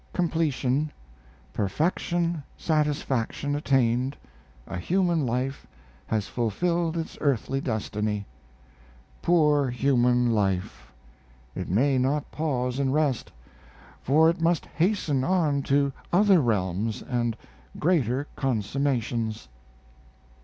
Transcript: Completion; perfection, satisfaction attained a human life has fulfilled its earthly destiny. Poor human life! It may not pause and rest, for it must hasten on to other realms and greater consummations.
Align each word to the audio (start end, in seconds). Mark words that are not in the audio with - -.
Completion; 0.13 0.91
perfection, 1.53 2.41
satisfaction 2.57 3.53
attained 3.55 4.17
a 4.65 4.77
human 4.79 5.27
life 5.27 5.67
has 6.07 6.27
fulfilled 6.27 6.97
its 6.97 7.19
earthly 7.21 7.61
destiny. 7.61 8.25
Poor 9.21 9.69
human 9.69 10.31
life! 10.31 10.91
It 11.53 11.69
may 11.69 11.99
not 11.99 12.31
pause 12.31 12.79
and 12.79 12.91
rest, 12.91 13.31
for 14.01 14.27
it 14.27 14.41
must 14.41 14.65
hasten 14.65 15.23
on 15.23 15.61
to 15.69 15.93
other 16.11 16.41
realms 16.41 17.03
and 17.03 17.37
greater 17.77 18.25
consummations. 18.35 19.49